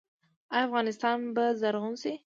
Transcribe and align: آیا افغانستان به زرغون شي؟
آیا 0.55 0.63
افغانستان 0.67 1.17
به 1.35 1.43
زرغون 1.61 1.95
شي؟ 2.01 2.13